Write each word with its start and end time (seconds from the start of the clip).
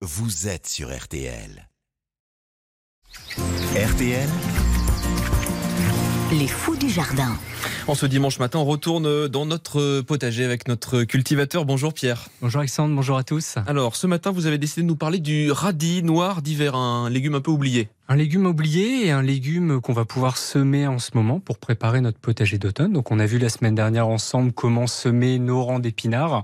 vous 0.00 0.46
êtes 0.46 0.68
sur 0.68 0.96
RTL. 0.96 1.68
RTL, 3.36 4.28
Les 6.30 6.46
fous 6.46 6.76
du 6.76 6.88
jardin. 6.88 7.36
En 7.88 7.96
ce 7.96 8.06
dimanche 8.06 8.38
matin, 8.38 8.60
on 8.60 8.64
retourne 8.64 9.26
dans 9.26 9.44
notre 9.44 10.02
potager 10.02 10.44
avec 10.44 10.68
notre 10.68 11.02
cultivateur. 11.02 11.64
Bonjour 11.64 11.92
Pierre. 11.92 12.28
Bonjour 12.40 12.60
Alexandre, 12.60 12.94
bonjour 12.94 13.16
à 13.16 13.24
tous. 13.24 13.56
Alors, 13.66 13.96
ce 13.96 14.06
matin, 14.06 14.30
vous 14.30 14.46
avez 14.46 14.58
décidé 14.58 14.82
de 14.82 14.86
nous 14.86 14.94
parler 14.94 15.18
du 15.18 15.50
radis 15.50 16.04
noir 16.04 16.42
d'hiver, 16.42 16.76
un 16.76 17.10
légume 17.10 17.34
un 17.34 17.40
peu 17.40 17.50
oublié. 17.50 17.88
Un 18.10 18.16
légume 18.16 18.46
oublié 18.46 19.04
et 19.04 19.10
un 19.10 19.20
légume 19.20 19.82
qu'on 19.82 19.92
va 19.92 20.06
pouvoir 20.06 20.38
semer 20.38 20.86
en 20.86 20.98
ce 20.98 21.10
moment 21.12 21.40
pour 21.40 21.58
préparer 21.58 22.00
notre 22.00 22.18
potager 22.18 22.56
d'automne. 22.56 22.94
Donc 22.94 23.10
on 23.10 23.18
a 23.18 23.26
vu 23.26 23.36
la 23.36 23.50
semaine 23.50 23.74
dernière 23.74 24.08
ensemble 24.08 24.50
comment 24.52 24.86
semer 24.86 25.38
nos 25.38 25.62
rangs 25.62 25.78
d'épinards. 25.78 26.42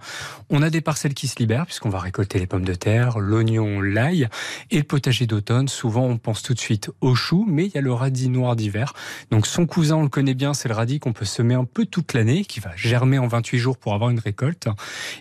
On 0.50 0.60
a 0.60 0.68
des 0.68 0.82
parcelles 0.82 1.14
qui 1.14 1.26
se 1.26 1.38
libèrent 1.38 1.64
puisqu'on 1.64 1.88
va 1.88 2.00
récolter 2.00 2.38
les 2.38 2.46
pommes 2.46 2.66
de 2.66 2.74
terre, 2.74 3.18
l'oignon, 3.18 3.80
l'ail. 3.80 4.28
Et 4.70 4.76
le 4.76 4.82
potager 4.82 5.26
d'automne, 5.26 5.68
souvent 5.68 6.04
on 6.04 6.18
pense 6.18 6.42
tout 6.42 6.52
de 6.52 6.58
suite 6.58 6.90
au 7.00 7.14
chou, 7.14 7.46
mais 7.48 7.64
il 7.64 7.74
y 7.74 7.78
a 7.78 7.80
le 7.80 7.94
radis 7.94 8.28
noir 8.28 8.56
d'hiver. 8.56 8.92
Donc 9.30 9.46
son 9.46 9.64
cousin, 9.64 9.96
on 9.96 10.02
le 10.02 10.10
connaît 10.10 10.34
bien, 10.34 10.52
c'est 10.52 10.68
le 10.68 10.74
radis 10.74 11.00
qu'on 11.00 11.14
peut 11.14 11.24
semer 11.24 11.54
un 11.54 11.64
peu 11.64 11.86
toute 11.86 12.12
l'année, 12.12 12.44
qui 12.44 12.60
va 12.60 12.76
germer 12.76 13.18
en 13.18 13.26
28 13.26 13.58
jours 13.58 13.78
pour 13.78 13.94
avoir 13.94 14.10
une 14.10 14.18
récolte. 14.18 14.68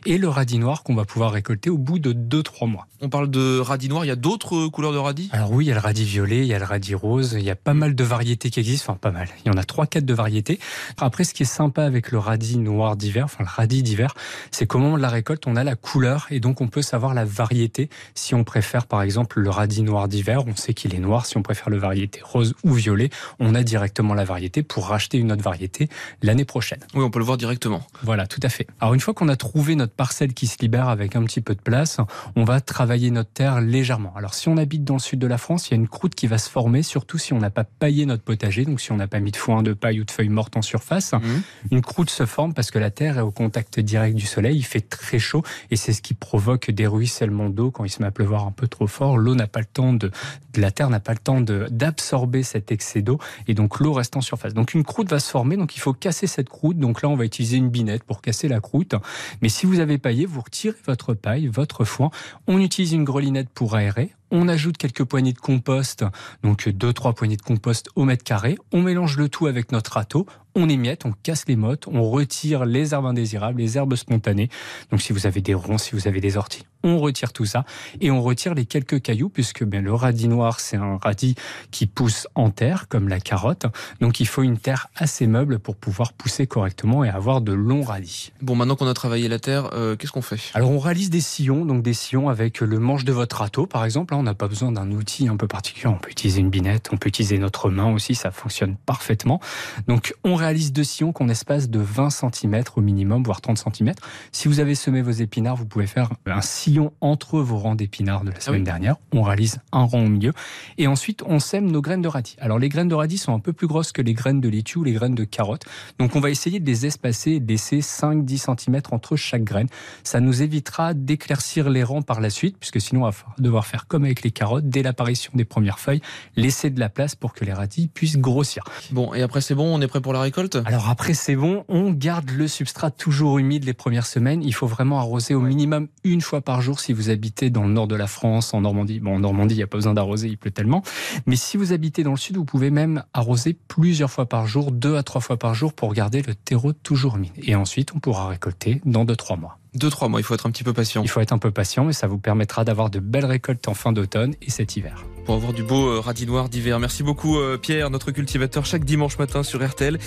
Et 0.05 0.17
le 0.17 0.27
radis 0.27 0.59
noir 0.59 0.83
qu'on 0.83 0.94
va 0.94 1.05
pouvoir 1.05 1.31
récolter 1.31 1.69
au 1.69 1.77
bout 1.77 1.99
de 1.99 2.11
2-3 2.11 2.69
mois. 2.69 2.88
On 2.99 3.07
parle 3.07 3.30
de 3.30 3.59
radis 3.59 3.88
noir, 3.88 4.03
il 4.03 4.09
y 4.09 4.11
a 4.11 4.17
d'autres 4.17 4.67
couleurs 4.67 4.91
de 4.91 4.97
radis? 4.97 5.30
Alors 5.31 5.53
oui, 5.53 5.66
il 5.66 5.67
y 5.69 5.71
a 5.71 5.75
le 5.75 5.80
radis 5.80 6.03
violet, 6.03 6.32
il 6.39 6.45
y 6.45 6.53
a 6.53 6.59
le 6.59 6.65
radis 6.65 6.95
rose, 6.95 7.35
il 7.37 7.43
y 7.43 7.49
a 7.49 7.55
pas 7.55 7.73
mal 7.73 7.95
de 7.95 8.03
variétés 8.03 8.49
qui 8.49 8.59
existent, 8.59 8.91
enfin 8.91 8.99
pas 8.99 9.11
mal, 9.11 9.27
il 9.43 9.51
y 9.51 9.55
en 9.55 9.57
a 9.57 9.63
trois, 9.63 9.87
quatre 9.87 10.05
de 10.05 10.13
variétés. 10.13 10.59
Après, 10.97 11.23
ce 11.23 11.33
qui 11.33 11.43
est 11.43 11.47
sympa 11.47 11.83
avec 11.83 12.11
le 12.11 12.19
radis 12.19 12.57
noir 12.57 12.95
d'hiver, 12.95 13.25
enfin 13.25 13.43
le 13.43 13.49
radis 13.49 13.81
d'hiver, 13.81 14.13
c'est 14.51 14.67
moment 14.83 14.97
de 14.97 15.01
la 15.01 15.09
récolte, 15.09 15.47
on 15.47 15.55
a 15.55 15.63
la 15.63 15.75
couleur 15.75 16.27
et 16.29 16.39
donc 16.39 16.61
on 16.61 16.67
peut 16.67 16.81
savoir 16.81 17.13
la 17.13 17.25
variété. 17.25 17.89
Si 18.15 18.35
on 18.35 18.43
préfère 18.43 18.85
par 18.85 19.01
exemple 19.01 19.39
le 19.39 19.49
radis 19.49 19.83
noir 19.83 20.07
d'hiver, 20.07 20.43
on 20.47 20.55
sait 20.55 20.73
qu'il 20.73 20.95
est 20.95 20.99
noir. 20.99 21.25
Si 21.25 21.38
on 21.38 21.43
préfère 21.43 21.69
le 21.69 21.77
variété 21.77 22.21
rose 22.23 22.53
ou 22.63 22.73
violet, 22.73 23.09
on 23.39 23.55
a 23.55 23.63
directement 23.63 24.13
la 24.13 24.25
variété 24.25 24.63
pour 24.63 24.88
racheter 24.88 25.17
une 25.17 25.31
autre 25.31 25.43
variété 25.43 25.89
l'année 26.21 26.45
prochaine. 26.45 26.80
Oui, 26.93 27.03
on 27.03 27.09
peut 27.09 27.19
le 27.19 27.25
voir 27.25 27.38
directement. 27.38 27.83
Voilà, 28.03 28.27
tout 28.27 28.39
à 28.43 28.49
fait. 28.49 28.67
Alors 28.80 28.93
une 28.93 28.99
fois 28.99 29.13
qu'on 29.13 29.30
a 29.30 29.36
trouvé 29.36 29.75
notre 29.75 29.93
parcelle 29.93 30.33
qui 30.33 30.47
se 30.47 30.58
libère 30.59 30.89
avec 30.89 31.15
un 31.15 31.23
petit 31.23 31.41
peu 31.41 31.55
de 31.55 31.61
place, 31.61 31.97
on 32.36 32.43
va 32.43 32.61
travailler 32.61 33.11
notre 33.11 33.31
terre 33.31 33.61
légèrement. 33.61 34.13
Alors 34.15 34.33
si 34.33 34.49
on 34.49 34.58
habite 34.58 34.83
dans 34.83 34.95
le 34.95 34.99
sud 34.99 35.19
de 35.19 35.27
la 35.27 35.38
France, 35.38 35.67
il 35.67 35.71
y 35.71 35.73
a 35.73 35.77
une 35.77 35.88
croûte 35.88 36.15
qui 36.15 36.22
va 36.27 36.38
se 36.38 36.49
former, 36.49 36.83
surtout 36.83 37.17
si 37.17 37.33
on 37.33 37.39
n'a 37.39 37.49
pas 37.49 37.63
paillé 37.63 38.05
notre 38.05 38.23
potager, 38.23 38.66
donc 38.66 38.79
si 38.81 38.91
on 38.91 38.97
n'a 38.97 39.07
pas 39.07 39.19
mis 39.19 39.31
de 39.31 39.38
foin, 39.38 39.63
de 39.63 39.73
paille 39.73 39.99
ou 40.02 40.05
de 40.05 40.11
feuilles 40.11 40.30
mortes 40.30 40.57
en 40.57 40.61
surface. 40.61 41.13
Mhm. 41.13 41.41
Une 41.71 41.81
croûte 41.81 42.09
se 42.09 42.25
forme 42.25 42.53
parce 42.53 42.71
que 42.71 42.80
la 42.80 42.91
terre 42.91 43.17
est 43.17 43.21
au 43.21 43.31
contact 43.31 43.80
direct 43.80 44.15
du 44.15 44.25
soleil, 44.25 44.57
il 44.57 44.63
fait 44.63 44.81
très 44.81 45.19
chaud 45.19 45.43
et 45.71 45.75
c'est 45.75 45.93
ce 45.93 46.02
qui 46.02 46.13
provoque 46.13 46.71
des 46.71 46.88
ruissellements 46.88 47.49
d'eau 47.49 47.71
quand 47.71 47.83
il 47.85 47.89
se 47.89 48.02
met 48.02 48.07
à 48.07 48.11
pleuvoir 48.11 48.45
un 48.45 48.52
peu 48.52 48.67
trop 48.67 48.88
fort. 48.88 49.17
L'eau 49.17 49.35
n'a 49.35 49.47
pas 49.47 49.59
le 49.59 49.65
temps 49.65 49.93
de, 49.93 50.11
de- 50.53 50.61
la 50.61 50.71
terre 50.71 50.89
n'a 50.89 50.99
pas 50.99 51.13
le 51.13 51.19
temps 51.19 51.41
d'absorber 51.41 52.43
cet 52.43 52.71
excès 52.71 53.02
d'eau 53.02 53.19
et 53.47 53.53
donc 53.53 53.80
l'eau 53.80 53.93
reste 53.93 54.15
en 54.15 54.21
surface. 54.21 54.53
Donc 54.53 54.73
une 54.73 54.83
croûte 54.83 55.09
va 55.09 55.19
se 55.19 55.30
former, 55.30 55.58
donc 55.58 55.75
il 55.75 55.80
faut 55.80 55.93
casser 55.93 56.27
cette 56.27 56.49
croûte. 56.49 56.77
Donc 56.77 57.02
là, 57.02 57.09
on 57.09 57.15
va 57.15 57.25
utiliser 57.25 57.58
une 57.58 57.69
binette 57.69 58.03
pour 58.03 58.21
casser 58.21 58.47
la 58.47 58.59
croûte. 58.59 58.95
Mais 59.41 59.49
si 59.49 59.65
vous 59.65 59.80
avez 59.80 59.97
paillé, 59.97 60.25
vous 60.25 60.41
retirez 60.41 60.75
votre 60.85 61.13
paille, 61.13 61.47
votre 61.47 61.83
foin. 61.85 62.11
On 62.47 62.59
utilise 62.59 62.93
une 62.93 63.03
grelinette 63.03 63.49
pour 63.49 63.75
aérer. 63.75 64.11
On 64.36 64.48
ajoute 64.48 64.78
quelques 64.78 65.03
poignées 65.03 65.31
de 65.31 65.38
compost, 65.38 66.03
donc 66.42 66.67
deux 66.67 66.92
trois 66.92 67.14
poignées 67.14 67.38
de 67.38 67.44
compost 67.44 67.89
au 67.95 68.03
mètre 68.03 68.23
carré. 68.23 68.58
On 68.72 68.81
mélange 68.81 69.16
le 69.16 69.30
tout 69.30 69.45
avec 69.45 69.72
notre 69.72 69.94
râteau. 69.94 70.26
On 70.55 70.69
émiette, 70.69 71.05
on 71.05 71.13
casse 71.23 71.45
les 71.47 71.55
mottes, 71.55 71.87
on 71.87 72.03
retire 72.09 72.65
les 72.65 72.93
herbes 72.93 73.07
indésirables, 73.07 73.59
les 73.59 73.77
herbes 73.77 73.95
spontanées. 73.95 74.49
Donc 74.91 75.01
si 75.01 75.11
vous 75.11 75.25
avez 75.25 75.41
des 75.41 75.55
ronds, 75.55 75.79
si 75.79 75.95
vous 75.95 76.07
avez 76.07 76.21
des 76.21 76.37
orties, 76.37 76.63
on 76.83 76.99
retire 76.99 77.33
tout 77.33 77.45
ça 77.45 77.65
et 78.01 78.11
on 78.11 78.21
retire 78.21 78.53
les 78.53 78.65
quelques 78.65 79.01
cailloux 79.01 79.29
puisque 79.29 79.63
ben, 79.63 79.83
le 79.83 79.93
radis 79.93 80.27
noir 80.27 80.59
c'est 80.59 80.77
un 80.77 80.97
radis 81.01 81.35
qui 81.71 81.87
pousse 81.87 82.27
en 82.35 82.51
terre 82.51 82.87
comme 82.87 83.07
la 83.07 83.19
carotte. 83.19 83.65
Donc 83.99 84.19
il 84.19 84.27
faut 84.27 84.43
une 84.43 84.57
terre 84.57 84.89
assez 84.95 85.25
meuble 85.25 85.59
pour 85.59 85.75
pouvoir 85.75 86.13
pousser 86.13 86.45
correctement 86.45 87.03
et 87.03 87.09
avoir 87.09 87.42
de 87.42 87.53
longs 87.53 87.83
radis. 87.83 88.31
Bon, 88.42 88.55
maintenant 88.55 88.75
qu'on 88.75 88.87
a 88.87 88.93
travaillé 88.93 89.27
la 89.30 89.39
terre, 89.39 89.69
euh, 89.73 89.95
qu'est-ce 89.95 90.11
qu'on 90.11 90.21
fait? 90.21 90.39
Alors 90.53 90.71
on 90.71 90.80
réalise 90.80 91.09
des 91.09 91.21
sillons, 91.21 91.65
donc 91.65 91.81
des 91.81 91.93
sillons 91.93 92.30
avec 92.30 92.59
le 92.59 92.80
manche 92.80 93.05
de 93.05 93.13
votre 93.13 93.37
râteau 93.37 93.65
par 93.65 93.86
exemple. 93.86 94.13
Là 94.13 94.19
on 94.19 94.23
n'a 94.23 94.36
pas 94.36 94.47
besoin 94.47 94.71
d'un 94.71 94.92
outil 94.92 95.27
un 95.30 95.37
peu 95.37 95.47
particulier. 95.47 95.87
On 95.87 95.97
peut 95.97 96.11
utiliser 96.11 96.42
une 96.42 96.49
binette, 96.49 96.89
on 96.92 96.97
peut 96.97 97.09
utiliser 97.09 97.39
notre 97.39 97.69
main 97.69 97.92
aussi, 97.92 98.13
ça 98.13 98.30
fonctionne 98.30 98.75
parfaitement. 98.86 99.39
Donc 99.87 100.13
on 100.23 100.36
réalise 100.43 100.73
deux 100.73 100.83
sillons 100.83 101.11
qu'on 101.11 101.30
espace 101.30 101.70
de 101.70 101.80
20 101.80 102.09
cm 102.09 102.64
au 102.76 102.81
minimum, 102.81 103.23
voire 103.23 103.42
30 103.42 103.58
cm. 103.58 103.93
Si 104.31 104.48
vous 104.48 104.59
avez 104.59 104.76
semé 104.76 105.02
vos 105.02 105.11
épinards, 105.11 105.55
vous 105.55 105.65
pouvez 105.65 105.87
faire 105.87 106.09
un 106.26 106.42
sillon 106.42 106.93
entre 107.02 107.39
vos 107.39 107.58
rangs 107.58 107.76
d'épinards 107.76 108.23
de 108.23 108.31
la 108.31 108.39
semaine 108.39 108.61
oui. 108.61 108.65
dernière. 108.65 108.95
On 109.14 109.23
réalise 109.23 109.59
un 109.71 109.83
rang 109.83 110.04
au 110.04 110.09
milieu. 110.09 110.33
Et 110.77 110.87
ensuite 110.87 111.23
on 111.26 111.39
sème 111.39 111.71
nos 111.71 111.81
graines 111.81 112.02
de 112.02 112.08
radis. 112.08 112.36
Alors 112.39 112.59
les 112.59 112.70
graines 112.70 112.87
de 112.87 112.95
radis 112.95 113.17
sont 113.17 113.33
un 113.33 113.39
peu 113.39 113.54
plus 113.54 113.67
grosses 113.67 113.92
que 113.92 114.02
les 114.02 114.14
graines 114.14 114.42
de 114.42 114.49
laitue 114.49 114.80
ou 114.80 114.83
les 114.83 114.93
graines 114.93 115.15
de 115.15 115.23
carotte. 115.23 115.65
Donc 115.99 116.15
on 116.15 116.20
va 116.20 116.30
essayer 116.30 116.60
de 116.60 116.65
les 116.65 116.86
espacer 116.86 117.31
et 117.31 117.39
de 117.39 117.48
laisser 117.48 117.80
5-10 117.80 118.58
cm 118.58 118.81
entre 118.92 119.15
chaque 119.15 119.43
graine. 119.43 119.67
Ça 120.04 120.20
nous 120.20 120.42
évitera 120.42 120.93
d'éclaircir 120.93 121.70
les 121.70 121.83
rangs 121.83 122.02
par 122.02 122.20
la 122.20 122.30
suite, 122.30 122.58
puisque 122.60 122.81
sinon 122.81 123.02
on 123.05 123.10
va 123.10 123.15
devoir 123.37 123.65
faire 123.65 123.87
comme 123.87 124.04
avec 124.04 124.23
les 124.23 124.31
carottes, 124.31 124.67
dès 124.67 124.83
l'apparition 124.83 125.31
des 125.36 125.45
premières 125.45 125.80
feuilles, 125.80 126.02
laisser 126.36 126.70
de 126.70 126.80
la 126.80 126.89
place 126.89 127.15
pour 127.15 127.33
que 127.33 127.45
les 127.45 127.54
radis 127.54 127.87
puissent 127.87 128.18
grossir. 128.18 128.63
Bon, 128.92 129.13
et 129.13 129.21
après 129.21 129.42
c'est 129.42 129.56
bon, 129.56 129.74
on 129.74 129.81
est 129.81 129.88
prêt 129.88 130.01
pour 130.01 130.13
la 130.13 130.21
récolte? 130.21 130.32
Alors 130.66 130.89
après 130.89 131.13
c'est 131.13 131.36
bon, 131.36 131.63
on 131.68 131.92
garde 131.92 132.30
le 132.31 132.48
substrat 132.48 132.92
toujours 132.92 133.38
humide 133.38 133.66
les 133.66 133.74
premières 133.74 134.06
semaines. 134.06 134.44
Il 134.44 134.54
faut 134.54 134.68
vraiment 134.68 135.00
arroser 135.00 135.36
au 135.36 135.42
minimum 135.42 135.88
une 136.04 136.21
fois 136.21 136.42
par 136.42 136.62
jour 136.62 136.80
si 136.80 136.94
vous 136.94 137.10
habitez 137.10 137.50
dans 137.50 137.63
le 137.63 137.71
nord 137.71 137.88
de 137.88 137.95
la 137.95 138.07
France, 138.07 138.54
en 138.54 138.62
Normandie. 138.62 139.00
Bon, 139.00 139.16
en 139.16 139.19
Normandie, 139.19 139.56
il 139.56 139.57
n'y 139.57 139.63
a 139.63 139.68
pas 139.68 139.77
besoin 139.77 139.94
d'arroser, 139.94 140.27
il 140.27 140.38
pleut 140.38 140.51
tellement. 140.51 140.83
Mais 141.25 141.36
si 141.36 141.57
vous 141.57 141.74
habitez 141.74 142.04
dans 142.04 142.12
le 142.12 142.18
sud, 142.18 142.38
vous 142.38 142.45
pouvez 142.45 142.72
même 142.72 143.04
arroser 143.13 143.56
plusieurs 143.68 144.12
fois 144.12 144.25
par 144.25 144.48
jour, 144.48 144.72
deux 144.72 144.95
à 144.95 145.04
trois 145.04 145.22
fois 145.22 145.38
par 145.38 145.54
jour 145.54 145.74
pour 145.74 145.94
garder 145.94 146.22
le 146.22 146.36
terreau 146.36 146.74
toujours 146.74 147.18
humide. 147.18 147.33
Et 147.38 147.56
ensuite, 147.56 147.94
on 147.95 148.00
pourra 148.00 148.27
récolter 148.27 148.81
dans 148.86 149.06
deux, 149.06 149.16
trois 149.16 149.38
mois. 149.38 149.60
Deux, 149.75 149.89
trois 149.89 150.07
mois, 150.07 150.19
il 150.19 150.24
faut 150.24 150.33
être 150.33 150.45
un 150.45 150.51
petit 150.51 150.63
peu 150.63 150.74
patient. 150.74 151.04
Il 151.04 151.10
faut 151.10 151.19
être 151.19 151.33
un 151.33 151.39
peu 151.39 151.51
patient, 151.51 151.86
mais 151.86 151.94
ça 151.94 152.07
vous 152.07 152.19
permettra 152.19 152.63
d'avoir 152.63 152.89
de 152.89 153.00
belles 153.00 153.25
récoltes 153.25 153.68
en 153.68 153.74
fin 153.74 153.92
d'automne 153.92 154.36
et 154.42 154.51
cet 154.51 154.75
hiver. 154.75 155.04
Pour 155.25 155.36
avoir 155.36 155.54
du 155.54 155.63
beau 155.63 155.88
euh, 155.88 156.00
radis 156.00 156.25
noir 156.25 156.50
d'hiver. 156.50 156.80
Merci 156.80 157.04
beaucoup 157.04 157.38
euh, 157.38 157.57
Pierre, 157.57 157.89
notre 157.89 158.12
cultivateur, 158.12 158.66
chaque 158.66 158.84
dimanche 158.84 159.18
matin 159.18 159.44
sur 159.44 159.66
RTL. 159.66 159.98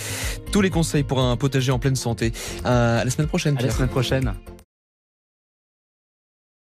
Tous 0.53 0.61
les 0.61 0.71
conseils 0.71 1.05
pour 1.05 1.21
un 1.21 1.37
potager 1.37 1.73
en 1.73 1.79
pleine 1.79 1.97
santé. 1.97 2.33
Euh, 2.65 3.01
à 3.01 3.05
la 3.05 3.11
semaine 3.11 3.29
prochaine 3.29 3.57
À 3.59 3.63
la 3.63 3.71
semaine 3.71 3.89
prochaine. 3.89 4.35